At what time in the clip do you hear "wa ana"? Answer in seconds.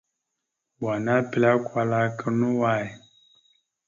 0.83-1.11